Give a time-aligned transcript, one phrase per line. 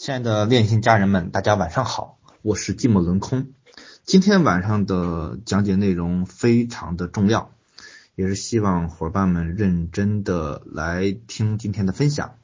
[0.00, 3.48] 亲爱的练心家人们，大家晚上好，我是寂寞轮空。
[4.02, 7.50] 今天晚上的讲解内容非常的重要，
[8.14, 12.36] 也是希望伙伴们认真的来听今天的分享。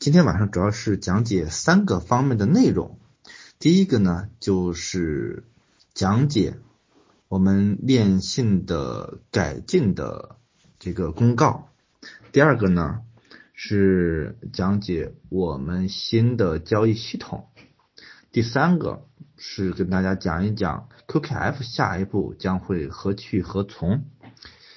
[0.00, 2.98] 今天晚上主要是讲解三个方面的内容，
[3.60, 5.44] 第一个呢就是
[5.94, 6.58] 讲解
[7.28, 10.34] 我们练信的改进的
[10.80, 11.68] 这个公告，
[12.32, 13.02] 第二个呢。
[13.58, 17.46] 是讲解我们新的交易系统。
[18.30, 19.06] 第三个
[19.38, 24.04] 是跟大家讲一讲 QKF 下一步将会何去何从。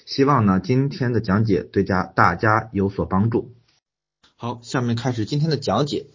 [0.05, 3.53] 希望呢今天的讲解对家大家有所帮助。
[4.37, 6.07] 好，下面开始今天的讲解。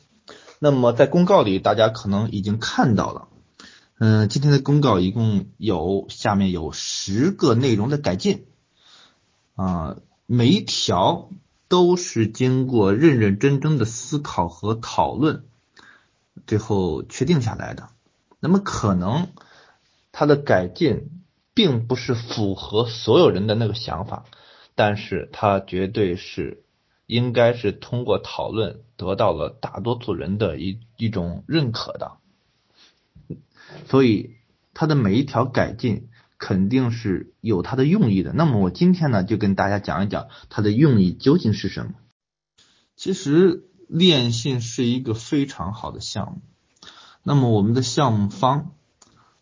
[0.58, 3.28] 那么在公告里，大家可能已经看到了，
[3.98, 8.46] 嗯，今天的公告一共有下面有十个内容的改进
[9.55, 11.28] 啊，每一条。
[11.74, 15.45] 都是经过认认真真的思考和讨论，
[16.47, 17.88] 最后确定下来的。
[18.38, 19.27] 那么可能
[20.12, 21.11] 它的改进
[21.52, 24.25] 并不是符合所有人的那个想法，
[24.77, 26.62] 但是它绝对是
[27.06, 32.12] 应该是通过讨论得到了大多数人的一一种认可的。
[33.86, 34.36] 所以
[34.75, 36.08] 它的每一条改进。
[36.45, 38.34] 肯定是有它的用意的。
[38.34, 41.92] 那么我今天呢，就跟大家讲一讲它的用意究竟是什么。
[42.97, 46.42] 其实链信是一个非常好的项目。
[47.23, 48.73] 那么我们的项目方，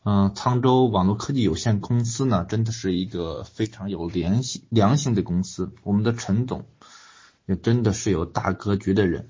[0.04, 5.72] 嗯，沧州网络科技有限公司呢，真的是一个非常有良心良心的公司。
[5.82, 6.66] 我们的陈总
[7.46, 9.28] 也真的是有大格局的人。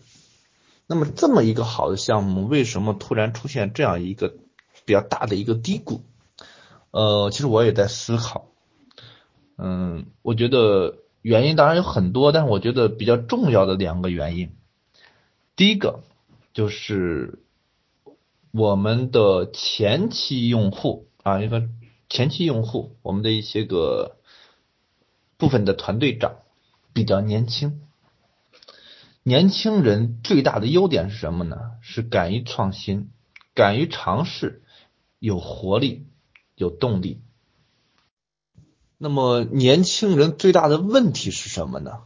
[0.86, 4.34] 那么这么一个好的项目，为什么突然出现这样一个
[4.84, 6.04] 比较大的一个低谷？
[6.92, 8.48] 呃，其实我也在思考，
[9.56, 14.50] 嗯，我觉得原因当然有很多，但是我觉得比较重要的两个原因，
[15.56, 16.00] 第一个
[16.52, 17.38] 就是
[18.50, 21.66] 我们的前期用户啊，一个
[22.10, 24.18] 前期用户，我们的一些个
[25.38, 26.36] 部分的团队长
[26.92, 27.80] 比较年轻，
[29.22, 31.56] 年轻人最大的优点是什么呢？
[31.80, 33.08] 是敢于创新，
[33.54, 34.62] 敢于尝试，
[35.18, 36.06] 有活力。
[36.54, 37.20] 有动力。
[38.98, 42.04] 那么年轻人最大的问题是什么呢？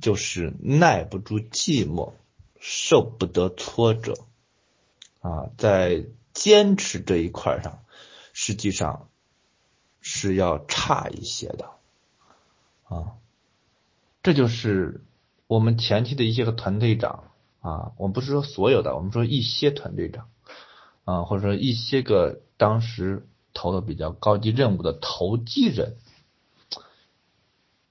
[0.00, 2.12] 就是耐不住寂寞，
[2.60, 4.14] 受不得挫折
[5.20, 7.82] 啊，在坚持这一块上，
[8.32, 9.08] 实际上
[10.00, 11.70] 是要差一些的
[12.84, 13.14] 啊。
[14.22, 15.02] 这就是
[15.48, 17.24] 我们前期的一些个团队长
[17.58, 20.30] 啊，我们不是说所有的，我们说一些团队长
[21.04, 23.26] 啊，或者说一些个当时。
[23.54, 25.96] 投的比较高级任务的投机人，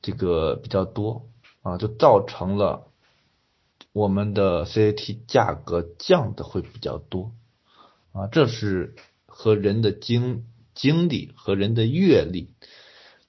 [0.01, 1.27] 这个比较多
[1.61, 2.87] 啊，就造成了
[3.91, 7.33] 我们的 CAT 价格降的会比较多
[8.13, 12.53] 啊，这是和人的经经历和人的阅历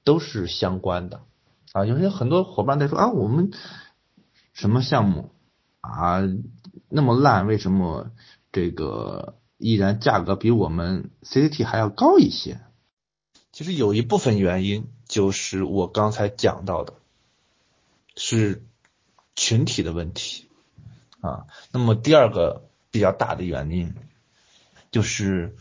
[0.04, 1.22] 都是相关的
[1.72, 1.84] 啊。
[1.84, 3.50] 有些很多伙伴在说啊，我们
[4.52, 5.30] 什么项目
[5.80, 6.20] 啊
[6.88, 8.12] 那么烂，为什么
[8.52, 9.34] 这个？
[9.58, 12.60] 依然价格比我们 CCT 还要高一些，
[13.50, 16.94] 其实有一部分原因就是我刚才讲到的，
[18.14, 18.64] 是
[19.34, 20.46] 群体的问题
[21.20, 21.46] 啊。
[21.72, 23.94] 那么第二个比较大的原因，
[24.92, 25.56] 就是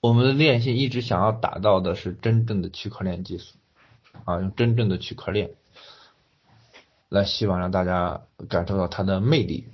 [0.00, 3.56] 我们的链信一直想要打造的是真正的区块链技术
[4.24, 5.50] 啊，用真正的区块链
[7.08, 9.66] 来希望让大家感受到它的魅力，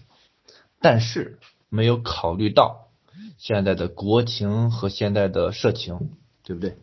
[0.81, 2.81] 但是没有考虑到。
[3.42, 6.12] 现在的国情和现在的社情，
[6.44, 6.78] 对不对？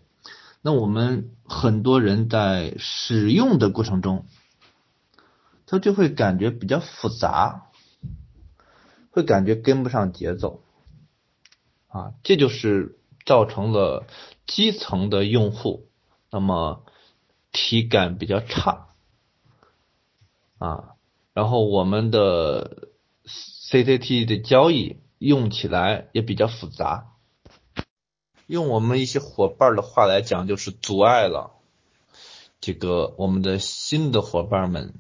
[0.62, 4.26] 那我们很多人在使用的过程中，
[5.66, 7.70] 他就会感觉比较复杂，
[9.10, 10.62] 会感觉跟不上节奏，
[11.88, 14.06] 啊，这就是造成了
[14.46, 15.88] 基层的用户
[16.30, 16.84] 那么
[17.54, 18.90] 体感比较差，
[20.58, 20.96] 啊，
[21.34, 22.90] 然后我们的
[23.26, 24.98] CCT 的交易。
[25.20, 27.10] 用起来也比较复杂，
[28.48, 31.52] 用我们一些伙伴的话来讲，就是阻碍了
[32.62, 34.94] 这个我们的新的伙伴们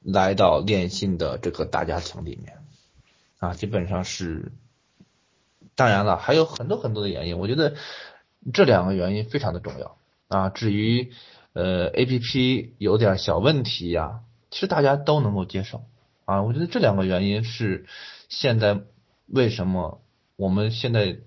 [0.00, 2.62] 来到练信的这个大家庭里面
[3.40, 4.52] 啊，基本上是，
[5.74, 7.74] 当然了，还有很多很多的原因，我觉得
[8.54, 9.96] 这两个原因非常的重要
[10.28, 10.50] 啊。
[10.50, 11.12] 至于
[11.52, 14.20] 呃 A P P 有点小问题呀，
[14.52, 15.82] 其实大家都能够接受
[16.26, 16.42] 啊。
[16.42, 17.86] 我觉得这两个原因是
[18.28, 18.82] 现在。
[19.26, 20.02] 为什么
[20.36, 21.18] 我们现在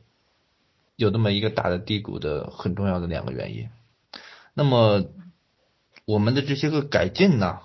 [0.96, 3.70] 有这么一个大的低谷的很重要的两个原因？
[4.54, 5.06] 那么
[6.06, 7.60] 我们的这些个改进呢，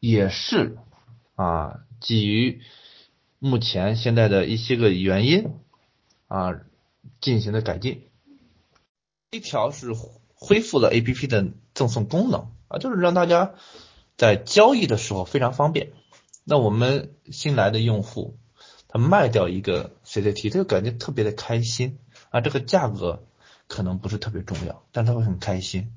[0.00, 0.78] 也是
[1.34, 2.60] 啊基于
[3.38, 5.52] 目前现在的一些个原因
[6.26, 6.60] 啊
[7.20, 8.02] 进行的改进。
[9.30, 9.92] 一条是
[10.34, 13.54] 恢复了 A P P 的赠送功能啊，就是让大家
[14.16, 15.92] 在交易的时候非常方便。
[16.44, 18.38] 那我们新来的用户，
[18.88, 21.98] 他卖掉一个 C C T，他就感觉特别的开心
[22.30, 22.40] 啊。
[22.40, 23.22] 这个价格
[23.66, 25.92] 可能不是特别重要，但他会很开心，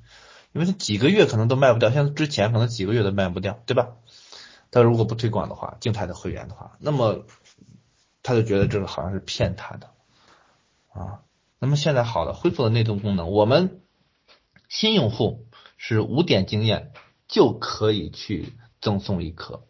[0.52, 3.96] 因为他几个月可能都卖不掉，像之前可能几个月都卖不掉，对吧？
[4.70, 7.26] 他如果不推广的话，静态的会员的话，那么
[8.24, 9.90] 他就觉得这个好像是骗他的
[10.94, 11.22] 啊。
[11.60, 13.82] 那么现在好了，恢复了内动功能，我们
[14.68, 15.46] 新用户
[15.78, 16.92] 是五点经验
[17.28, 19.64] 就可以去赠送一颗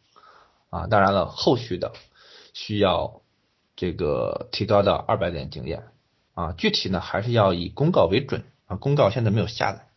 [0.69, 1.93] 啊，当然了，后续的
[2.53, 3.21] 需要
[3.75, 5.87] 这个提高到二百点经验
[6.33, 9.87] 啊，具体呢还是要以公告为准啊，公告现在没有下来。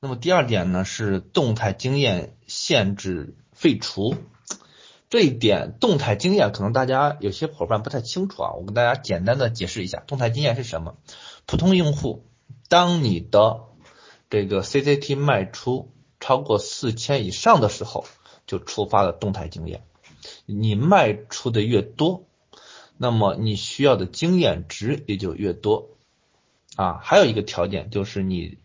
[0.00, 4.14] 那么第二点呢是动态经验限制废除。
[5.10, 10.98] 这一点动态经验可能大家有些伙伴不太清楚啊，我跟大家简单的解释一下，动态经验是什么？
[11.46, 12.24] 普通用户，
[12.68, 13.62] 当你的
[14.30, 18.04] 这个 CCT 卖出超过四千以上的时候，
[18.46, 19.84] 就触发了动态经验。
[20.46, 22.26] 你卖出的越多，
[22.96, 25.90] 那么你需要的经验值也就越多
[26.76, 27.00] 啊。
[27.02, 28.58] 还有一个条件就是你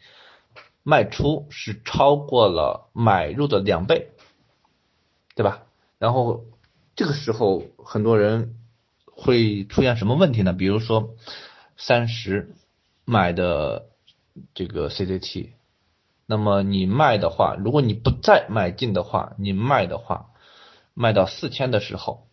[0.83, 4.11] 卖出是超过了买入的两倍，
[5.35, 5.63] 对吧？
[5.97, 6.45] 然后
[6.95, 8.55] 这个时候很多人
[9.05, 10.53] 会出现什么问题呢？
[10.53, 11.15] 比如说
[11.77, 12.53] 三十
[13.05, 13.87] 买的
[14.53, 15.51] 这个 CCT，
[16.25, 20.31] 那么你卖的话，如果你不再买进的话，你卖的话，
[20.95, 22.25] 卖到四千的时候，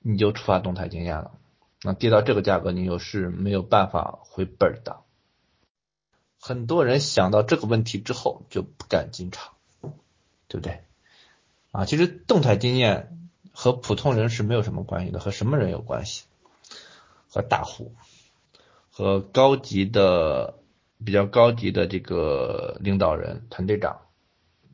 [0.00, 1.32] 你就触发动态经验了。
[1.82, 5.00] 那跌到这个价格，你又是没有办法回本的。
[6.38, 9.54] 很多人想到这个问题之后就不敢进场，
[10.48, 10.82] 对不对？
[11.70, 16.24] 啊，其实动态经验和普通人是没有什么关系的，和什么人有关系？
[17.28, 17.94] 和大户，
[18.90, 20.58] 和高级的、
[21.04, 24.00] 比较高级的这个领导人、团队长，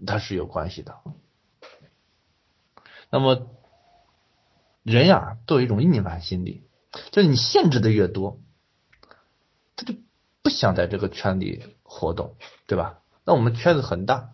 [0.07, 0.97] 他是有关系的。
[3.17, 3.47] 那么
[4.83, 6.65] 人呀，都有一种逆反心理，
[7.13, 8.43] 就是你限制的越多，
[9.75, 9.95] 他就
[10.43, 12.37] 不想在这个圈里活动，
[12.67, 12.99] 对吧？
[13.25, 14.33] 那我们圈子很大。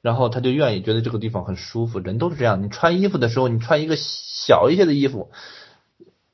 [0.00, 2.62] 然后他就愿意觉得这个地方很舒服，人都是这样。
[2.62, 5.30] 你穿衣服的时候，你穿一个小一些的衣服，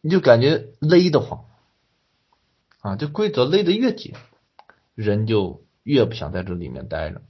[0.00, 1.46] 你就感觉勒得慌
[2.82, 2.94] 啊。
[2.94, 4.14] 这规则勒得越紧，
[4.94, 7.22] 人就越不想在这里面待着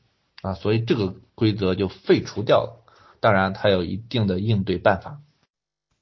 [0.43, 0.53] 啊。
[0.53, 2.84] 所以这个规则就废除掉了。
[3.25, 5.23] 当然，它有一定的应对办法。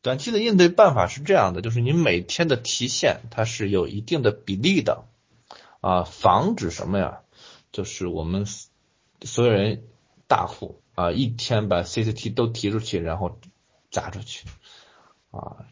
[0.02, 5.04] 短期的应对办法是这样的，就是你每天的提现它是有一定的比例的
[5.80, 7.20] 啊，防止什么呀？
[7.70, 8.46] 就是我们
[9.22, 9.84] 所有人。
[10.28, 13.38] 大户啊，一天把 CCT 都提出去，然后
[13.90, 14.46] 砸出去
[15.30, 15.66] 啊，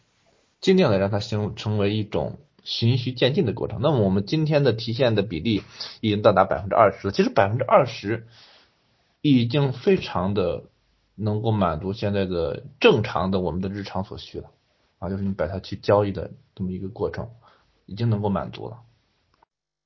[0.61, 3.81] 尽量的让它形成为一种循序渐进的过程。
[3.81, 5.63] 那么我们今天的提现的比例
[6.03, 8.27] 已经到达百分之二十了，其实百分之二十
[9.23, 10.65] 已经非常的
[11.21, 14.51] 能够满足现在的正常的我们的日常所需了
[14.99, 17.31] 啊，就是你把它去交易的这么一个过程，
[17.85, 18.79] 已经能够满足了。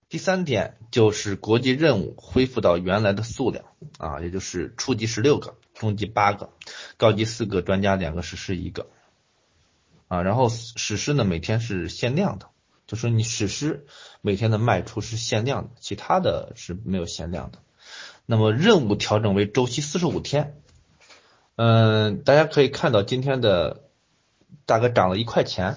[0.08, 3.64] 第三点就是国际任务恢复到原来的数量
[3.98, 6.50] 啊，也就是初级十六个，中级八个，
[6.96, 8.86] 高级四个，专家两个，史诗一个
[10.06, 10.22] 啊。
[10.22, 12.50] 然后史诗呢每天是限量的，
[12.86, 13.86] 就说你史诗
[14.20, 17.58] 每天的卖出是限量的，其他的是没有限量的。
[18.24, 20.62] 那么任务调整为周期四十五天，
[21.56, 23.82] 嗯，大家可以看到今天的
[24.66, 25.76] 大概涨了一块钱。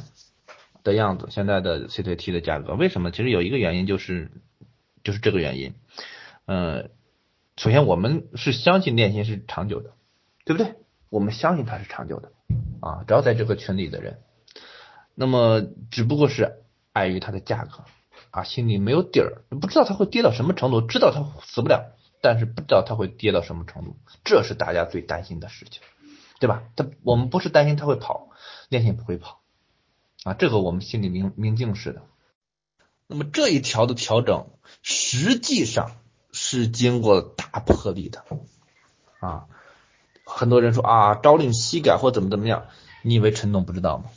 [0.83, 3.11] 的样子，现在的 C T T 的价格为什么？
[3.11, 4.31] 其实有一个原因就是，
[5.03, 5.73] 就是这个原因。
[6.45, 6.91] 嗯，
[7.57, 9.91] 首先我们是相信链心是长久的，
[10.45, 10.75] 对不对？
[11.09, 12.31] 我们相信它是长久的
[12.79, 14.19] 啊，只要在这个群里的人，
[15.13, 16.53] 那么只不过是
[16.93, 17.83] 碍于它的价格
[18.31, 25.81] 啊，心里没有底儿，不知道它会跌到什么程度，知道它死不了，但是不知道它会跌到什么程度，这是大家最担心的事情，
[26.39, 26.63] 对吧？
[26.75, 28.29] 它我们不是担心它会跑，
[28.69, 29.41] 链心不会跑。
[30.23, 32.01] 啊，这个我们心里明明镜似的。
[33.07, 34.47] 那么这一条的调整，
[34.81, 35.97] 实际上
[36.33, 38.25] 是经过大破力的
[39.19, 39.45] 啊。
[40.25, 42.65] 很多人说啊，朝令夕改或怎么怎么样，
[43.03, 44.09] 你以为陈总不知道吗？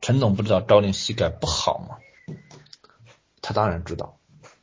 [0.00, 1.98] 陈总不知道朝令夕改不好吗？
[3.42, 4.19] 他当然知道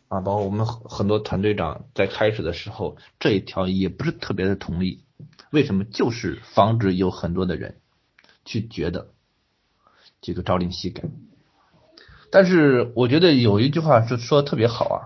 [0.08, 0.22] 啊。
[0.22, 5.04] 包括我们很多团队长在开始的时候，这一条也不是特别的同意。
[5.52, 5.84] 为什么？
[5.84, 7.78] 就是防止有很多的人
[8.46, 9.10] 去觉得。
[10.20, 11.04] 这个朝令夕改，
[12.32, 14.98] 但是我觉得有一句话是说的特别好啊，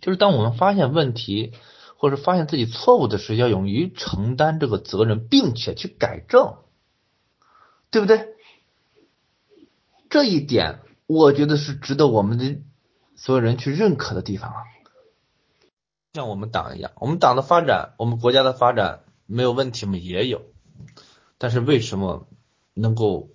[0.00, 1.52] 就是当我们发现问题
[1.96, 6.56] 或者发现自己错误的时候，要勇于承担这个责任，并且去改正
[7.90, 8.28] 对不对？
[10.08, 12.58] 这一点我觉得是值得我们的
[13.20, 14.56] 所有人去认可的地方啊。
[16.14, 19.98] 像我们党一样，我们党的发展，我们国家的发展没有问题吗？
[19.98, 20.40] 也有，
[21.36, 22.26] 但是为什么
[22.72, 23.28] 能够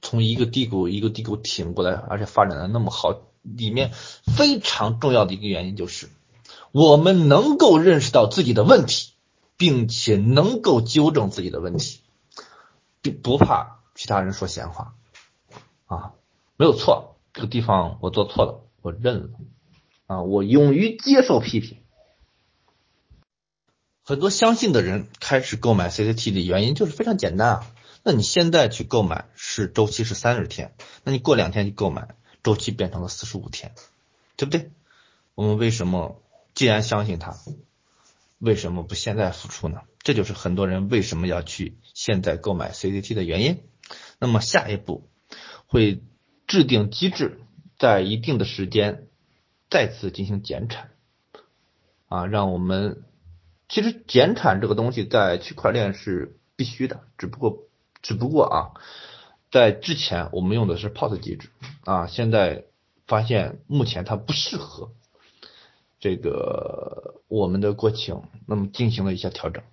[0.00, 3.22] 从一个低谷一个低谷挺过来，而且发展的那么好？
[3.42, 3.90] 里面
[4.36, 6.08] 非常重要的一个原因就是，
[6.70, 9.12] 我们能够认识到自己的问题，
[9.58, 12.00] 并且能够纠正自己的问题，
[13.02, 14.94] 并不怕其他人说闲话
[15.84, 16.12] 啊，
[16.56, 19.30] 没有错，这个地方我做错了，我认了
[20.06, 21.78] 啊，我勇于接受批评。
[24.02, 33.72] 很多相信的人开始购买 CCT 的原因就是非常简单啊，那你现在去购买是周期是三十天，那你过两天去购买，周期变成了四十五天，
[34.36, 34.70] 对不对？
[35.34, 36.22] 我们为什么
[36.52, 37.38] 既然相信它，
[38.38, 39.80] 为什么不现在付出呢？
[40.00, 43.62] 这就是很多人为什么要去现在购买 CCT 的原因。
[44.18, 45.08] 那么下一步
[45.66, 46.02] 会
[46.46, 47.40] 制定机制，
[47.78, 49.08] 在一定的时间
[49.70, 50.90] 再次进行减产
[52.08, 53.02] 啊，让我们。
[53.66, 57.60] 其实减产这个东西在区块链是必须的，只不过
[58.02, 58.70] 只不过啊，
[59.50, 61.48] 在之前我们用的是 POS 机制
[61.84, 62.66] 啊，现在
[63.06, 64.92] 发现目前它不适合
[65.98, 69.64] 这个我们的国情，那么进行了一下调整。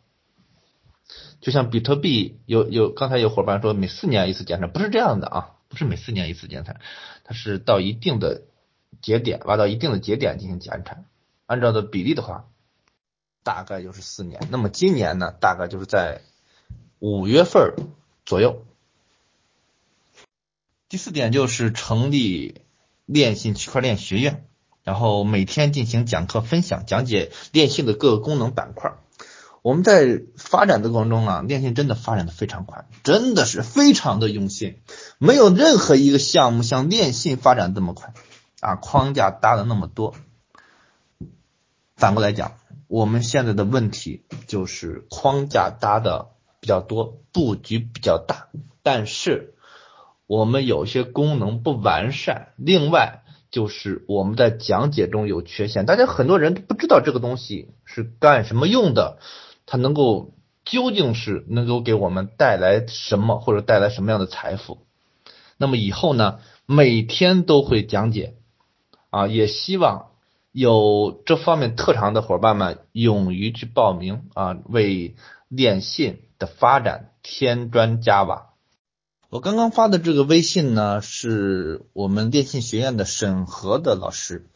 [1.41, 6.80] 就像比特币有有刚才有伙伴说每四年一次减产，不是这样的啊，不是每四年一次减产，
[7.24, 8.44] 它是到一定的
[9.01, 11.06] 节点挖到一定的节点进行减产，
[11.48, 12.46] 按照的比例的话。
[13.44, 16.22] 大概就是四年，那么今年呢，大概就是在
[17.00, 17.74] 五月份
[18.24, 18.63] 左右。
[20.88, 22.62] 第四点就是成立
[23.08, 24.46] 链信区块链学院，
[24.84, 28.94] 然后每天进行讲课分享，讲解链信的各个功能板块。
[29.62, 34.80] 我们在发展的过程中啊，电信真的发展的非常快，真的是非常的用心，
[35.18, 38.13] 没有任何一个项目像电信发展这么快
[38.60, 40.15] 啊，框架搭的那么多。
[41.96, 42.53] 反过来讲。
[42.94, 48.50] 我们现在的问题就是框架搭的比较多，布局比较大，
[48.84, 49.53] 但是
[50.27, 52.50] 我们有些功能不完善。
[52.58, 59.20] 另外就是我们在讲解中有缺陷，大家很多人都不知道这个东西是干什么用的，
[59.72, 60.34] 它能够
[60.66, 64.86] 究竟是能够给我们带来什么，或者带来什么样的财富。
[65.56, 68.36] 那么以后呢，每天都会讲解
[69.12, 70.08] 啊，也希望。
[70.51, 75.16] 有这方面特长的伙伴们，勇于去报名啊，为
[75.56, 78.50] 电信的发展添砖加瓦。
[79.30, 84.50] 我刚刚发的这个微信呢，是我们电信学院的审核的老师，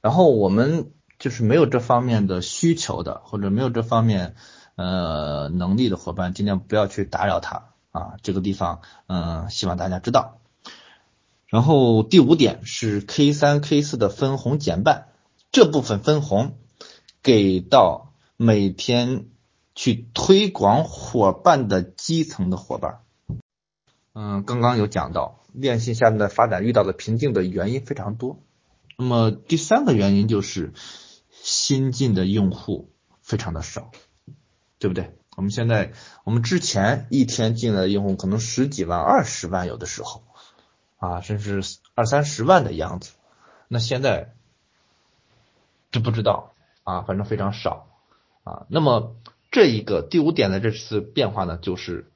[0.00, 4.34] 然后我们就是没有这方面的需求的，或者没有这方面
[4.74, 8.14] 呃能力的伙伴，尽量不要去打扰他啊。
[8.22, 10.40] 这个地方嗯，希望大家知道。
[11.46, 15.10] 然后第五点是 K 三 K 四的分红减半。
[15.52, 16.56] 这部分分红
[17.22, 19.26] 给到每天
[19.76, 23.02] 去推广伙伴的基层的伙伴。
[24.12, 28.40] 嗯，刚刚有讲到链信下面的发展遇到的瓶颈的原因非常多。
[28.98, 30.72] 那么第三个原因就是
[31.52, 32.90] 新进的用户
[33.20, 33.90] 非常的少，
[34.78, 35.14] 对不对？
[35.36, 35.92] 我们现在
[36.24, 40.22] 我们之前一天进来的用户可能十几万、二十万，有的时候
[40.96, 41.62] 啊，甚至
[41.94, 43.12] 二三十万的样子。
[43.68, 44.32] 那现在。
[45.92, 46.54] 知不知道
[46.84, 47.02] 啊？
[47.02, 47.86] 反正非常少
[48.44, 48.64] 啊。
[48.70, 49.14] 那么
[49.50, 52.10] 这一个第五点的这次变化呢，就是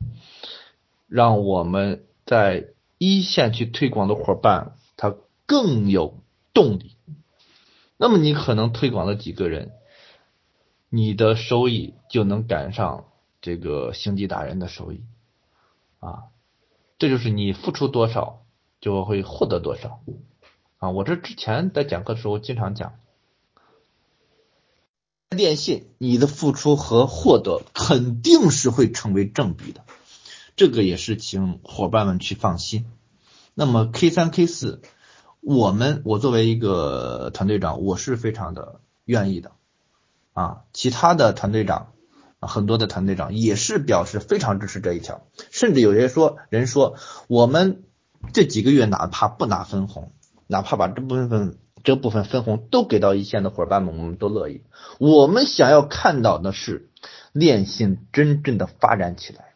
[1.08, 5.14] 让我们在一线去推广的伙伴他
[5.44, 6.18] 更有
[6.54, 6.95] 动力。
[7.96, 9.72] 那么你可能推广了几个人，
[10.88, 13.06] 你的收益就能赶上
[13.40, 15.02] 这个星际大人的收益
[16.00, 16.24] 啊。
[16.98, 18.42] 这就是你付出多少
[18.80, 20.00] 就会获得多少
[20.78, 20.90] 啊。
[20.90, 22.98] 我这之前在讲课的时候经常讲。
[25.28, 29.84] 电信，你的付出和获得肯定是会成为正比的，
[30.54, 32.86] 这个也是请伙伴们去放心。
[33.52, 34.80] 那么 K 三 K 四，
[35.46, 39.52] 我们我作为一个团队长，我是非常的愿意的
[40.32, 40.64] 啊。
[40.72, 41.92] 其他的团队长，
[42.40, 46.96] 很多的团队长也是表示非常支持这一条，甚至有些说人说，
[47.28, 47.84] 我们
[48.32, 50.10] 这几个月哪怕不拿分红，
[50.48, 51.58] 哪怕把这部分。
[51.84, 54.64] 这部分分红都给到一线的伙伴们，我们都乐意。
[54.98, 56.90] 我们想要看到的是
[57.30, 59.54] 链信真正的发展起来。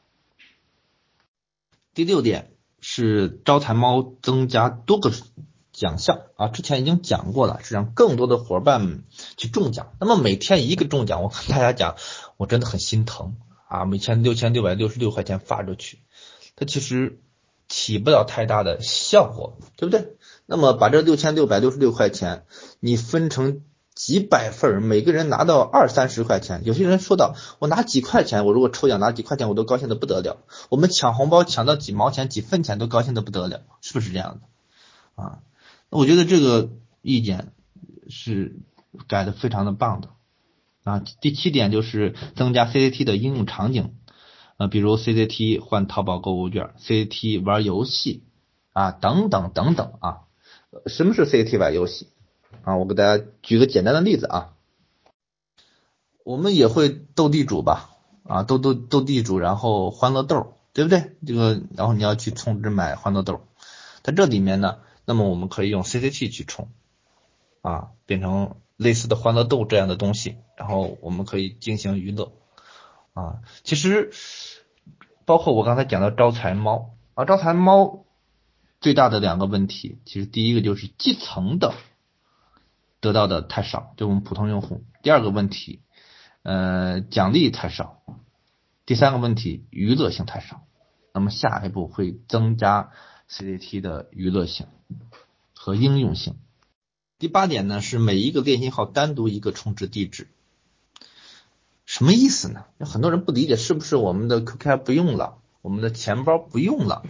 [1.92, 5.10] 第六点是招财猫增加多个
[5.80, 9.04] 奖项啊，之前已经讲过了，是让更多的伙伴们
[9.38, 9.94] 去中奖。
[9.98, 11.96] 那么每天一个中奖，我跟大家讲，
[12.36, 16.00] 我真的很心疼啊，每天六千六百六十六块钱发出去，
[16.54, 17.18] 它其实
[17.66, 20.16] 起不了太大的效果，对不对？
[20.44, 22.44] 那么把这六千六百六十六块钱
[22.78, 23.62] 你分成
[23.94, 26.60] 几百份，每个人拿到二三十块钱。
[26.66, 30.36] 有些人说到我拿几块钱，我如果抽奖拿几块钱，我都高兴的不得了。
[30.68, 35.22] 我们抢红包抢到几毛钱、几分钱都高兴的不得了，是不是这样的？
[35.22, 35.38] 啊，
[35.90, 36.70] 我觉得这个
[37.02, 37.52] 意见
[38.08, 38.56] 是
[39.08, 40.10] 改的非常的棒的
[40.84, 41.02] 啊。
[41.20, 43.94] 第七点就是增加 CCT 的应用场景。
[44.56, 48.24] 呃，比如 CCT 换淘宝购物券，CCT 玩游戏
[48.72, 50.20] 啊，等等等等啊。
[50.86, 52.08] 什么是 CCT 玩游戏
[52.62, 52.76] 啊？
[52.76, 54.52] 我给大家举个简单的例子啊。
[56.24, 57.90] 我们也会斗地主吧？
[58.24, 61.16] 啊，斗斗斗地主，然后欢乐豆，对不对？
[61.26, 63.40] 这个，然后你要去充值买欢乐豆，
[64.02, 66.68] 在这里面呢，那么我们可以用 CCT 去充
[67.62, 72.32] 啊，变成类似的欢乐豆这样的东西，然后我们可以进行娱乐
[73.14, 73.42] 啊。
[73.64, 74.12] 其实。
[75.26, 78.04] 包括我刚才讲的招财猫啊，招财猫
[78.80, 81.72] 最大的两个问题，其实第一个就是基层的
[82.98, 85.82] 得到的太少，就我们普通用户；第二个问题，
[86.42, 88.02] 呃，奖励太少；
[88.86, 90.62] 第三个问题，娱乐性太少。
[91.14, 92.90] 那么下一步会增加
[93.28, 94.66] CCT 的娱乐性
[95.54, 96.36] 和应用性。
[97.18, 100.28] 第八点呢，是每一个电信号单独一个充值地址。
[101.84, 102.64] 什么意思呢？
[102.78, 107.02] 有很多人不理解，是不是我们的 QQ 不用了，我们的钱包不用了？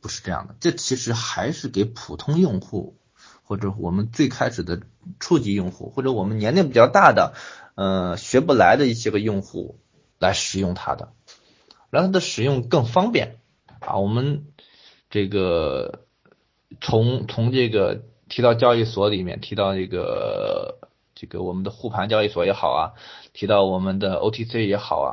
[0.00, 2.96] 不是这样的，这其实还是给普通用户，
[3.42, 4.82] 或者我们最开始的
[5.18, 7.34] 初级用户，或者我们年龄比较大的，
[7.74, 9.80] 呃，学不来的一些个用户
[10.20, 11.12] 来使用它的，
[11.90, 13.38] 让它的使用更方便
[13.80, 13.96] 啊。
[13.96, 14.46] 我们
[15.10, 16.04] 这个
[16.80, 20.78] 从从这个提到交易所里面提到这个。
[21.20, 22.94] 这个我们的护盘交易所也好啊，
[23.32, 25.12] 提到我们的 OTC 也好啊，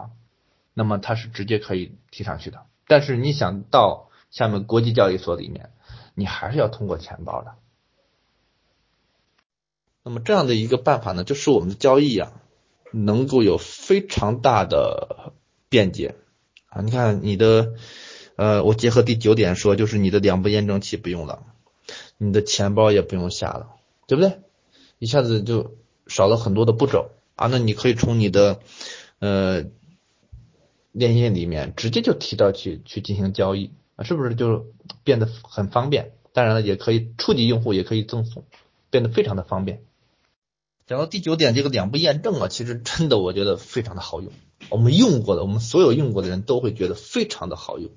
[0.75, 2.59] 那么它是直接可以提上去的。
[2.85, 5.71] 但是你想到下面国际交易所里面，
[6.13, 7.55] 你还是要通过钱包的。
[10.03, 12.33] 那么这样的一个办法呢，就是我们的交易啊，
[12.91, 15.33] 能够有非常大的
[15.69, 16.13] 便捷
[16.67, 16.83] 啊。
[16.83, 17.73] 你看你的，
[18.35, 21.43] 呃，我结合第九点说，就是你的两步验证器不用了，
[22.17, 23.69] 你的钱包也不用下了，
[24.07, 24.39] 对不对？
[24.99, 25.75] 一下子就。
[26.07, 28.59] 少了很多的步骤啊，那你可以从你的
[29.17, 29.63] 呃
[30.91, 34.67] 链接里面直接就提到去去进行交易啊，是不是就
[35.03, 36.11] 变得很方便？
[36.31, 38.43] 当然了，也可以初级用户也可以赠送，
[38.91, 39.81] 变得非常的方便。
[40.85, 44.31] 讲到第九点，这个两步验证啊，其实真的我觉得非常的好用，
[44.69, 47.89] 我们用过的，我们所有用过的人都会觉得非常的好用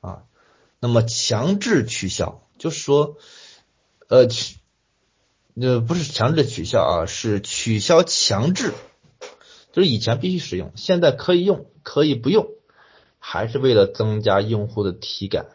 [0.00, 0.22] 啊。
[0.80, 3.16] 那么强制取消，就是说
[4.08, 4.26] 呃。
[4.26, 4.56] 取
[5.60, 8.72] 呃，不是强制取消啊，是取消强制，
[9.72, 12.46] 就是以前必须使用，现在可以用，可以不用，
[13.18, 15.48] 还是为了增加用户的体感。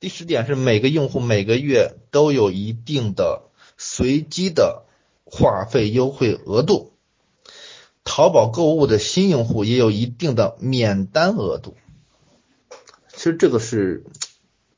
[0.00, 3.44] 第十点是每个用户每个月都有一定的
[3.78, 4.82] 随机的
[5.24, 6.92] 话费优惠额度，
[8.02, 11.76] 淘宝购物的新用户也有一定的免单额度。
[13.24, 14.04] 其实这个是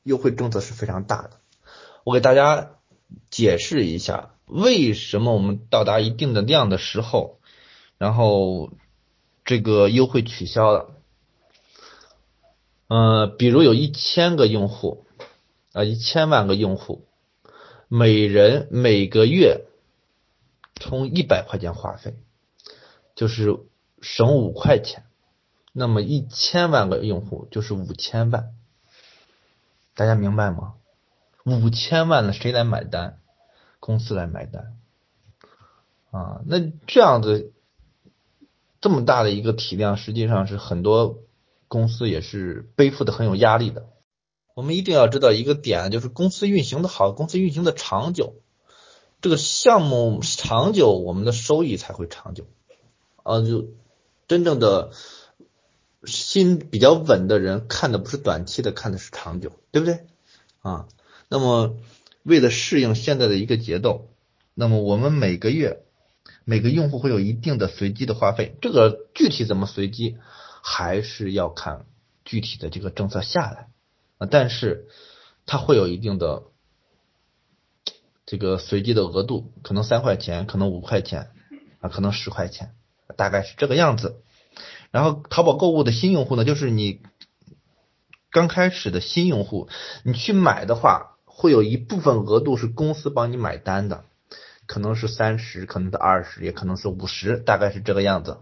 [0.03, 1.31] 优惠政策是非常大的，
[2.05, 2.71] 我给大家。
[3.29, 7.39] 解释一下为什么我们到达一定的量的时候，
[7.97, 8.71] 然后
[9.45, 10.91] 这个优惠取消了。
[12.87, 15.05] 呃，比如有一千个用户
[15.71, 17.05] 啊，一千万个用户，
[17.87, 19.65] 每人每个月
[20.75, 22.15] 充一百块钱话费，
[23.15, 23.57] 就是
[24.01, 25.05] 省五块钱。
[25.79, 28.55] 那么一千万个用户就是五千万，
[29.93, 30.73] 大家明白吗？
[31.45, 33.19] 五千万了，谁来买单？
[33.79, 34.75] 公司来买单
[36.09, 36.41] 啊？
[36.47, 37.53] 那这样子
[38.81, 41.19] 这么大的一个体量，实际上是很多
[41.67, 43.87] 公司也是背负的很有压力的。
[44.55, 48.33] 我们一定要知道一个点，就是公司运行的好，公司运行的长久，
[49.21, 52.47] 这个项目长久，我们的收益才会长久
[53.21, 53.41] 啊。
[53.41, 53.67] 就
[54.27, 54.89] 真正的
[56.07, 60.07] 心比较稳的人，看的不是短期的，看的是长久，对不对
[60.61, 60.87] 啊？
[61.29, 61.77] 那么，
[62.23, 64.09] 为了适应现在的一个节奏，
[64.53, 65.83] 那么我们每个月
[66.45, 70.17] 每个用户会有一定的随机的话费，这个具体怎么随机，
[70.63, 71.85] 还是要看
[72.23, 73.67] 具体的这个政策下来
[74.17, 74.27] 啊。
[74.31, 74.87] 但是
[75.45, 76.43] 它会有一定的
[78.25, 81.31] 这个随机的额度，可能三块钱，可能五块钱
[81.79, 82.73] 啊，可能十块钱，
[83.17, 84.21] 大概是这个样子。
[84.91, 87.01] 然后淘宝购物的新用户呢，就是你
[88.31, 89.69] 刚开始的新用户，
[90.03, 91.13] 你去买的话。
[91.39, 94.05] 会有一部分额度是公司帮你买单的，
[94.65, 98.39] 可能是三十，可能是二十，也可能是五十，大概是这个样子。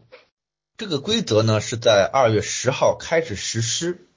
[0.78, 4.08] 这个规则呢是在二月十号开始实施，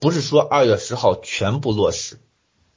[0.00, 2.20] 不是说二月十号全部落实，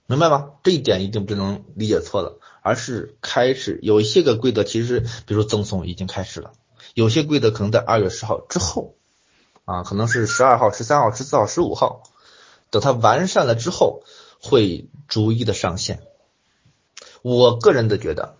[0.08, 0.52] 明白吗？
[0.62, 6.52] 这一点一定不能理解错了，而是开始有一些个规则，其实比如赠送已经开始了，
[6.96, 8.94] 有些规则可能在二月十号之后
[9.65, 12.04] 啊，可能是十二号、十三号、十四号、十五号，
[12.69, 14.04] 等它完善了之后，
[14.39, 16.04] 会逐一的上线。
[17.23, 18.38] 我个人的觉得，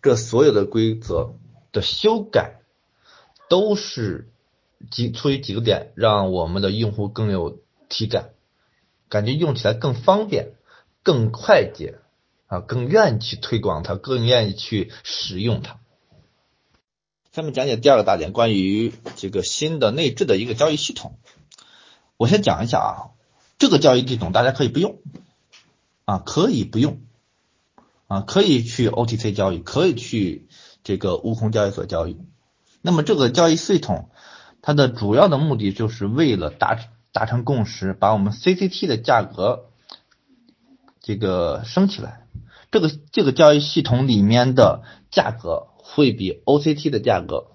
[0.00, 1.34] 这所有的规则
[1.70, 2.62] 的修改
[3.50, 4.30] 都是
[4.90, 7.58] 几出于几个点，让我们的用户更有
[7.90, 8.30] 体感，
[9.10, 10.54] 感觉用起来更方便、
[11.02, 11.98] 更快捷
[12.46, 15.78] 啊，更愿意去推广它，更愿意去使用它。
[17.34, 21.18] 下面讲解第二个大点，关于这个新的内置的一个交易系统。
[22.16, 23.10] 我先讲一下啊，
[23.58, 25.00] 这个交易系统大家可以不用
[26.04, 27.00] 啊，可以不用。
[28.06, 30.46] 啊，可以去 OTC 交易，可以去
[30.84, 32.18] 这个悟空交易所交易。
[32.82, 34.10] 那么这个交易系统，
[34.62, 36.78] 它的主要的目的就是为了达
[37.10, 39.70] 达成共识，把我们 CCT 的价格
[41.00, 42.28] 这个升起来。
[42.70, 47.46] 这个这个交易系统里面的价格会比 OCT 的价格，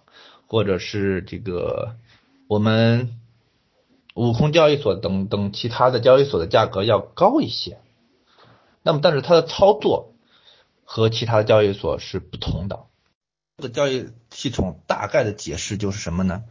[0.47, 1.95] 或者是这个
[2.47, 3.19] 我们
[4.13, 7.79] 悟空交易所等等其他的交易所的价格要高一些。
[8.83, 10.13] 那么，但是它的操作。
[10.91, 12.87] 和其他的交易所是不同的。
[13.57, 16.41] 这个交易系统大概的解释就是什么呢？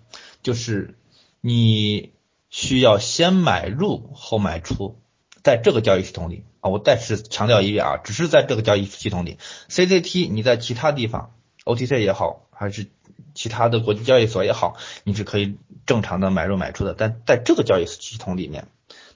[0.45, 0.97] 就是
[1.41, 2.13] 你
[2.49, 5.01] 需要先买入后卖出，
[5.43, 9.39] 在这个交易系统里啊，我再次强调一遍啊，只是在这个交易系统里
[9.69, 11.35] ，CCT 你在其他地方
[11.69, 12.87] ，OTC 也好，还是
[13.35, 16.95] 其他的国际交易所也好，你是可以正常的买入买出的。
[16.95, 18.67] 但在这个交易系统里面，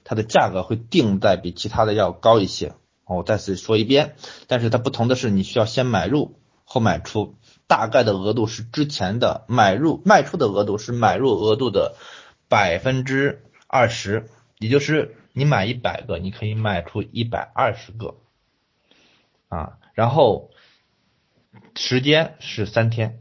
[0.03, 2.73] 它的价格会定在比其他的要高一些。
[3.05, 4.15] 我再次说一遍，
[4.47, 7.35] 但是它不同的是，你需要先买入后卖出，
[7.67, 11.95] 大概的额度是之前的买入卖出的额度是买入额度的
[12.47, 18.15] 百分之二十，也就是你买一百个，你可以卖出一百二十个
[19.49, 20.49] 啊，然后
[21.75, 23.19] 时间是三天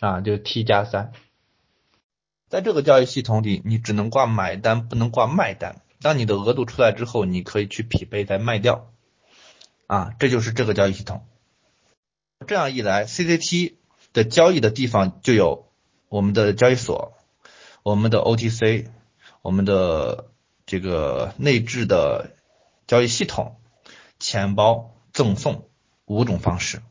[0.00, 1.12] 啊，就 T 加三，
[2.48, 5.82] 在这个交易系统里，你只能挂买单，不能挂卖单。
[6.00, 8.90] 当你的额度出来之后，你可以去匹配再卖掉。
[9.86, 11.26] 啊，这就是这个交易系统。
[12.46, 13.74] 这样一来，CCT
[14.12, 15.68] 的交易的地方就有
[16.08, 17.14] 我们的交易所、
[17.82, 18.88] 我们的 OTC、
[19.42, 20.30] 我们的
[20.66, 22.36] 这个内置的
[22.86, 23.60] 交易系统、
[24.18, 25.68] 钱包、赠送
[26.06, 26.82] 五种方式。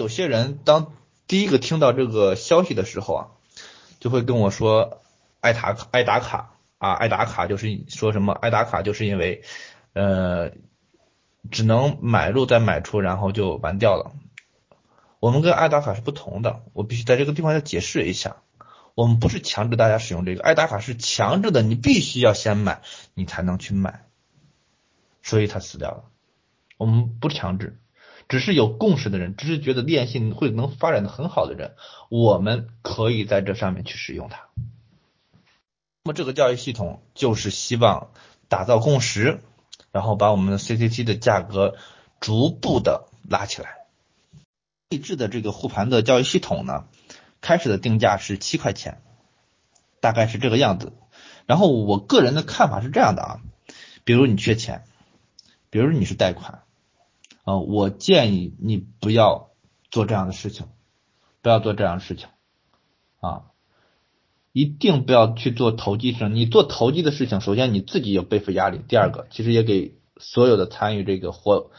[0.00, 0.92] 有些人当
[1.28, 3.28] 第一个听到这个消息的时候啊，
[4.00, 5.00] 就会跟我说
[5.40, 9.44] 爱打，爱打卡啊，爱打卡就是说什么爱打卡，就是因为
[9.92, 10.50] 呃。
[11.50, 14.12] 只能买入再买出，然后就完掉了。
[15.20, 18.36] 我们跟爱打卡是不同的，我必须在这个地方要解释一下。
[18.94, 22.82] 我们不是强制大家使用这个，爱打卡是强制的，你必须要先买，
[23.14, 24.04] 你才能去买，
[25.22, 26.04] 所以它死掉了。
[26.76, 27.80] 我们不强制，
[28.30, 31.74] 只是有共识的人，只是觉得链信会能发展的很好的人，
[32.08, 34.48] 我们可以在这上面去使用它。
[36.02, 38.08] 那么这个交易系统就是希望
[38.48, 39.42] 打造共识。
[39.92, 41.74] 然后把我们的 CCT 的价格
[42.20, 43.78] 逐步的拉起来。
[44.88, 46.84] 内置的这个护盘的交易系统呢，
[47.40, 49.02] 开始的定价是七块钱，
[50.00, 50.92] 大概是这个样子。
[51.44, 53.40] 然后我个人的看法是这样的啊，
[54.04, 54.84] 比如你缺钱，
[55.70, 56.62] 比如你是贷款，
[57.44, 59.50] 啊，我建议你不要
[59.90, 60.66] 做这样的事情，
[61.42, 62.28] 不要做这样的事情，
[63.20, 63.44] 啊。
[64.52, 71.70] 一定不要去做投机事，你做投机的事情，首先你自己有背负压力，第二个其实也给所有的参与这个或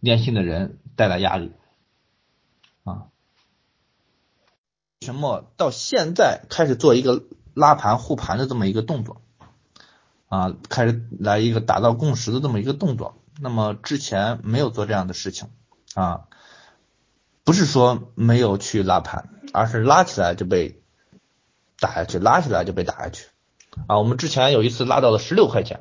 [0.00, 1.52] 练信的人带来压力
[2.82, 3.08] 啊。
[5.02, 9.20] 什么到现在开始做一个拉盘护盘的这么一个动作
[10.28, 15.48] 啊，开始来一个打造共识的这么一个动作，那么之前没有做这样的事情
[15.94, 16.28] 啊，
[17.44, 20.80] 不是说没有去拉盘，而是拉起来就被。
[21.80, 23.26] 打下去，拉起来就被打下去
[23.88, 23.98] 啊！
[23.98, 25.80] 我们之前有一次拉到了十六块钱，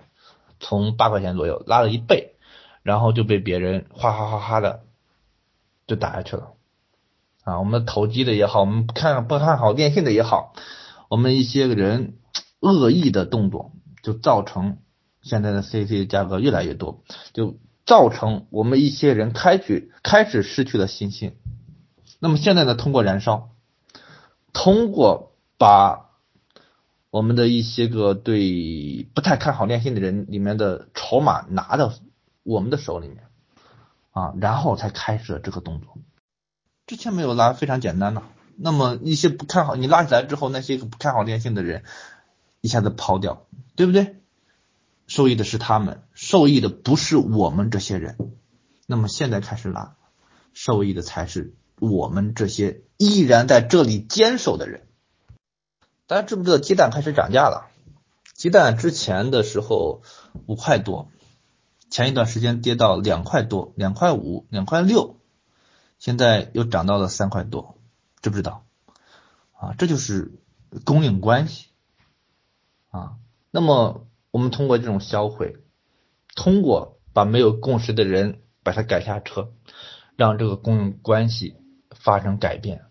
[0.60, 2.36] 从八块钱左右拉了一倍，
[2.82, 4.84] 然后就被别人哗哗哗哗的
[5.86, 6.54] 就打下去了
[7.44, 7.60] 啊！
[7.60, 10.54] 我们投机的也好，我们看不看好电信的也好，
[11.10, 12.18] 我们一些个人
[12.60, 14.80] 恶意的动作，就造成
[15.24, 17.58] 现在的 C C 价格越来越多，就
[17.88, 21.36] 造成我们一些人开始开始失去了信心。
[22.20, 23.50] 那么现在呢，通过燃烧，
[24.54, 25.32] 通过。
[25.56, 26.10] 把
[27.10, 31.94] 我们的一些个对不太看好电信的人里面的筹码拿到
[32.42, 33.24] 我们的手里面
[34.12, 35.96] 啊，然后才开始了这个动作。
[36.86, 38.24] 之前没有拉，非常简单呐。
[38.58, 41.84] 那么一些不看好你拉起来之后，那些个不看好电信的人
[42.60, 43.46] 一下子抛掉，
[43.78, 44.18] 对不对？
[45.08, 48.18] 受益的是他们，受益的不是我们这些人。
[48.88, 49.96] 那么现在开始拉，
[50.54, 54.88] 受益的才是我们这些依然在这里坚守的人。
[56.06, 57.70] 大家知不知道鸡蛋开始涨价了？
[58.34, 60.02] 鸡蛋之前的时候
[60.48, 61.10] 五块多，
[61.90, 65.20] 前一段时间跌到两块多，两块五，两块六，
[66.00, 67.78] 现在又涨到了三块多，
[68.22, 68.66] 知不知道？
[69.54, 70.40] 啊，这就是
[70.84, 71.68] 供应关系
[72.90, 73.18] 啊。
[73.52, 75.58] 那么我们通过这种销毁，
[76.36, 79.54] 通过把没有共识的人把他赶下车，
[80.16, 81.56] 让这个供应关系
[81.92, 82.86] 发生改变，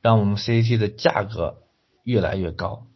[0.00, 1.62] 让我们 CCT 的价格
[2.04, 2.86] 越来越高，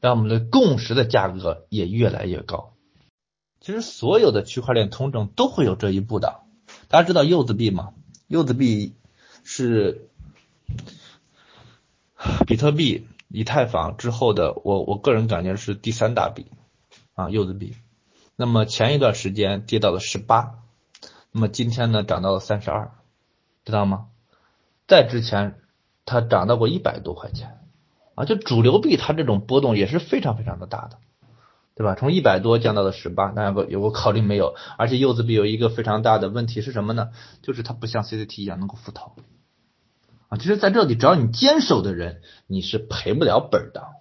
[0.00, 2.74] 让我们的共识的价格也越来越高。
[3.60, 6.40] 其实所有的区块链通证都会有这一步的。
[6.88, 7.94] 大家知道柚子币吗？
[8.26, 8.96] 柚子币
[9.44, 10.08] 是。
[12.46, 16.44] 比特币、以太坊之后的我，我个人感觉是第三大币
[17.20, 17.76] 啊，柚子币。
[18.36, 20.54] 那么前一段时间跌到了十八，
[21.32, 22.92] 那么今天呢涨到了三十二，
[23.64, 24.06] 知道吗？
[24.88, 25.60] 在之前
[26.06, 27.58] 它涨到过一百多块钱
[28.14, 30.98] 啊，就主流币它这种波动也是非常非常的大的，
[31.74, 31.94] 对吧？
[31.94, 34.54] 从一百多降到了十八，大家有有个考虑没有？
[34.78, 37.10] 而且柚子币有一个非常大的问题是什么呢？
[37.42, 39.12] 就是它不像 CCT 一样能够复投。
[40.28, 43.99] 啊，其实在这里，只要你坚守的人，你是赔不了本的。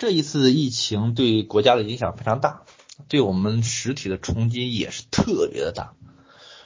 [0.00, 2.62] 这一次疫情对国家的影响非常大，
[3.08, 5.92] 对我们实体的冲击也是特别的大。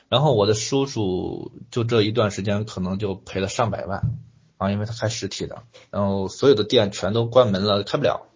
[0.09, 4.13] 然后我的叔叔就这一段时间可能就赔了上百万
[4.57, 8.29] 啊，因为他开实体的，然后所有的店全都关门了，开不了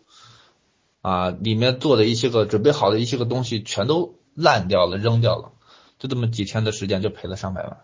[1.00, 5.52] 啊，里面做的一些个准备好的一些个东西全都烂掉了，扔掉了，
[6.00, 7.78] 就这么几天的时间就赔了上百万。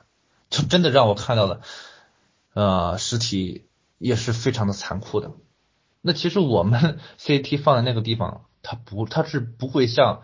[0.50, 1.60] 就真的让我看到了，
[2.54, 3.66] 呃，实体
[3.98, 5.30] 也是非常的残酷的。
[6.06, 10.20] 那其实我们 CT 放在那个地方，它不，它是不会像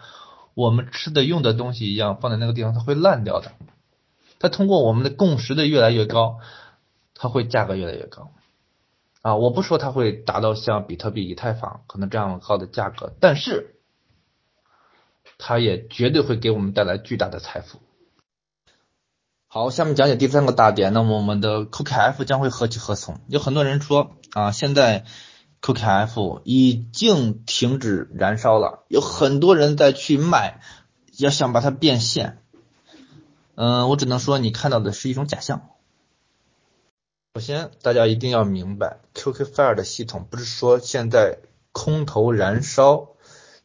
[0.52, 3.52] 我们吃的用的东西一样放在那个地方，它会烂掉的。
[4.38, 6.38] 它通过我们的共识的越来越高，
[7.14, 8.30] 它会价格越来越高。
[9.22, 13.76] 啊，我不说它会达到像比特币、以太坊可能这样高的价格，但是
[15.38, 17.78] 它也绝对会给我们带来巨大的财富。
[19.46, 20.92] 好，下面讲解第三个大点。
[20.92, 23.20] 那么我们的 QKF 将会何去何从？
[23.28, 25.06] 有很多人说啊，现在
[25.62, 30.60] QKF 已经停止燃烧了，有很多人在去卖，
[31.18, 32.42] 要想把它变现。
[33.54, 35.68] 嗯，我只能说你看到的是一种假象。
[37.34, 41.38] 首先，大家一定要明白，QKFire 的系统不是说现在
[41.72, 43.10] 空投燃烧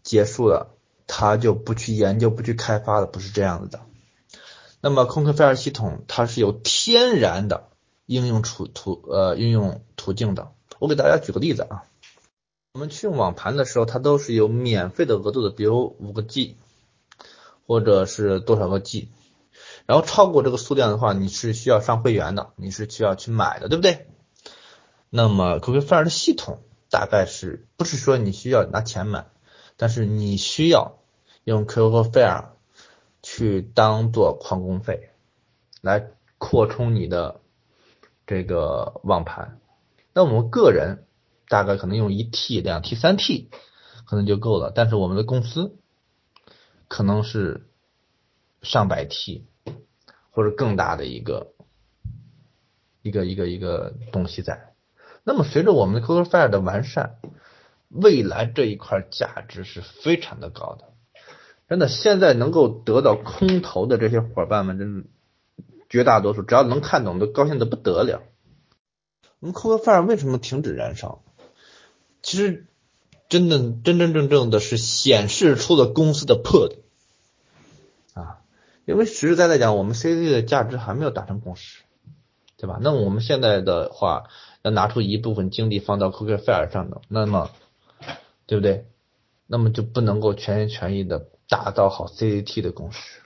[0.03, 0.75] 结束了，
[1.07, 3.79] 它就不去研究、不去开发了，不是这样子的。
[4.81, 7.69] 那么空壳 Fire 系统它是有天然的
[8.05, 10.51] 应用途途呃应用途径的。
[10.79, 11.85] 我给大家举个例子啊，
[12.73, 16.57] 我们去网盘的时候，它都是有免费的额度的，比如五个 G
[17.65, 19.09] 或者是多少个 G，
[19.85, 24.07] 然后超过这个数量的话，你是需要上会员的，你是需要去买的，对不对？
[25.09, 26.59] 那么 QQ f i r 的系统
[26.89, 29.27] 大概是不是说你需要拿钱买，
[29.77, 30.97] 但是你需要
[31.45, 32.53] 用 QQ f i r
[33.23, 35.09] 去当做矿工费，
[35.81, 37.39] 来扩充你的
[38.27, 39.59] 这个网盘。
[40.15, 41.05] 那我们个人
[41.49, 43.49] 大概可能用一 T、两 T、三 T
[44.05, 45.75] 可能就够了，但是我们的公司
[46.87, 47.67] 可能是
[48.61, 49.45] 上百 T
[50.31, 51.51] 或者更大的一个
[53.01, 54.73] 一个一个一个东西在。
[55.25, 57.17] 那么随着我们的 QQ Fire 的完善，
[57.89, 60.93] 未来这一块价值是非常的高的。
[61.67, 65.07] 真的，现在能够得到空投的这些伙伴们，真的
[65.89, 68.21] 绝大多数，只要能看懂，都高兴的不得了。
[69.45, 71.21] 我们 QQ Fire 为什么停止燃烧？
[72.23, 72.65] 其实，
[73.29, 76.79] 真的真真正正的是显示出了公司的魄力
[78.15, 78.41] 啊！
[78.85, 81.83] 因为实实在在讲，我们 CZ 的价值还没有达成共识，
[82.57, 82.79] 对吧？
[82.81, 84.23] 那我们现在的话，
[84.63, 87.51] 要拿出一部分精力放到 QQ Fire 上的，那么，
[88.47, 88.87] 对不对？
[89.45, 91.27] 那么就不能够全心全意的。
[91.47, 93.19] 打造好 CCT 的共识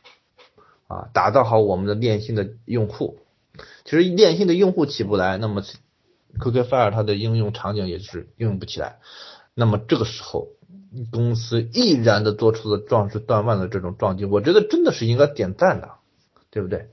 [0.90, 3.20] 啊，打造好我们的链信的用户。
[3.86, 5.64] 其实链信的用户起不来，那么
[6.38, 9.00] QQ Fire 它的应用场景也是应用不起来。
[9.54, 10.50] 那么这个时候，
[11.12, 15.92] 公司毅然的做出了壮士断腕的这种壮举，我觉得真的是应该点赞的，
[16.52, 16.90] 对不对？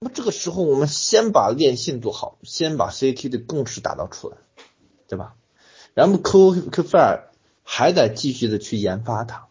[0.00, 4.36] 那么这个时候，我们先把链信做好，先把 CCT 的共识打造出来，
[5.08, 5.34] 对吧？
[5.94, 7.22] 然后 QQ Fire。
[7.70, 9.48] 还得继续的去研发它，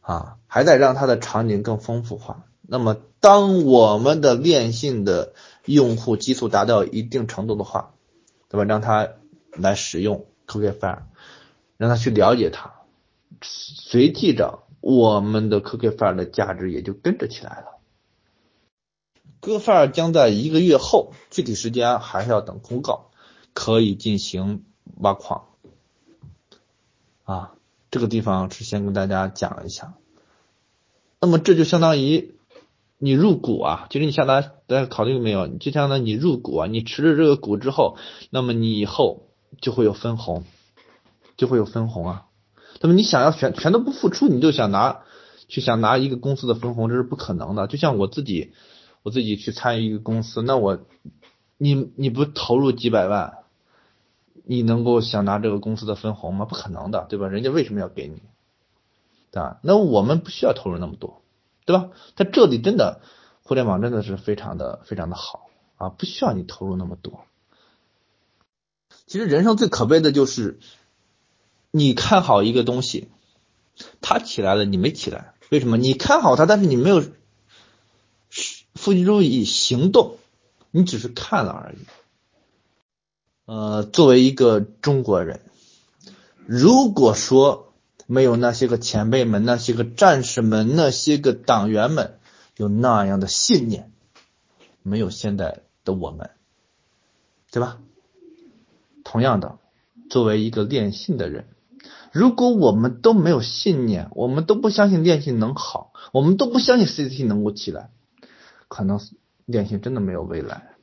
[0.00, 2.46] 啊，还得让它的场景更丰富化。
[2.62, 7.94] 那么，当我们的链信的用户基数达到一定程度的话，
[8.48, 8.64] 对吧？
[8.64, 9.08] 让他
[9.52, 11.04] 来使用 Cookie Fire，
[11.76, 12.72] 让他去了解它，
[13.40, 17.78] 随即着我们的 Cookie Fire 的价值也就跟着起来了。
[19.40, 23.10] QQ 范儿将在一个月后，具体时间还是要等公告，
[23.52, 24.64] 可以进行
[24.96, 25.48] 挖矿。
[27.24, 27.52] 啊，
[27.90, 29.94] 这个地方是先跟大家讲一下。
[31.20, 32.34] 那么这就相当于
[32.98, 35.48] 你入股啊，其实你下单大家考虑没有？
[35.48, 37.96] 就相当于你入股啊，你持着这个股之后，
[38.30, 39.28] 那么你以后
[39.60, 40.44] 就会有分红，
[41.36, 42.26] 就会有分红啊。
[42.80, 45.02] 那么你想要全全都不付出，你就想拿
[45.48, 47.66] 去想拿一个公司的分红，这是不可能的。
[47.66, 48.52] 就像我自己。
[49.04, 50.78] 我自己去参与一个公司，那我，
[51.58, 53.34] 你你不投入几百万，
[54.46, 56.46] 你能够想拿这个公司的分红吗？
[56.46, 57.28] 不可能的，对吧？
[57.28, 58.22] 人家为什么要给你？
[59.30, 59.60] 对吧？
[59.62, 61.20] 那我们不需要投入那么多，
[61.64, 61.90] 对吧？
[62.16, 63.00] 在这里真的，
[63.42, 67.24] 互联网真的是非常的非常的好啊，不需要你投入那么多。
[69.06, 70.58] 其实人生最可悲的就是，
[71.70, 73.08] 你看好一个东西，
[74.00, 75.76] 它起来了，你没起来，为什么？
[75.76, 77.02] 你看好它，但是你没有。
[78.74, 80.16] 付诸于行动，
[80.72, 81.78] 你只是看了而已。
[83.44, 85.40] 呃，作为一个中国人，
[86.44, 87.72] 如果说
[88.06, 92.18] 没有那些个前辈们、那些个战士们、那些个党员们
[92.56, 93.90] 有那样的信念，
[94.82, 96.30] 没有现在的我们，
[97.50, 97.78] 对吧？
[99.04, 99.58] 同样的，
[100.10, 101.46] 作为一个练信的人，
[102.12, 107.90] 如果我们都没有信念，我们都不相信练信能好，我们都不相信 CCT 能够起来。
[108.68, 108.98] 可能
[109.44, 110.74] 练信真的没有未来，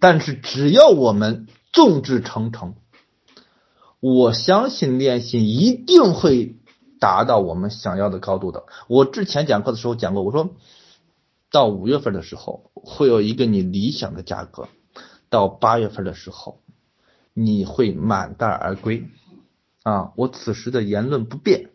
[0.00, 2.74] 但是只要我们众志成城，
[4.00, 6.56] 我相信练信一定会
[6.98, 8.64] 达到我们想要的高度的。
[8.88, 10.50] 我之前讲课的时候讲过，我说
[11.50, 14.68] 到五月份的时候会有一个你理想的价格，
[15.28, 16.60] 到八月份的时候
[17.34, 19.06] 你会满袋而归
[19.82, 20.12] 啊！
[20.16, 21.70] 我此时的言论不变，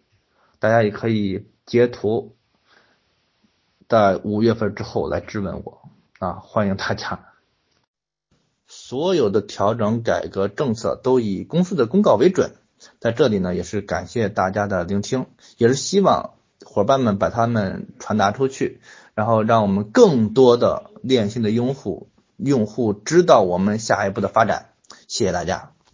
[0.60, 2.36] 大家也可以截图。
[3.88, 7.35] 在五月份之后来质问我啊，欢迎大家。
[8.68, 12.52] 所有的调整改革政策都以公司的公告为准，
[13.00, 16.32] 在这里呢也是感谢大家的聆听，也是希望
[16.66, 18.82] 伙伴们把他们传达出去，
[19.14, 24.70] 然后让我们更多的链信的用户用户知道我们下一步的发展。
[25.08, 25.75] 谢谢大家。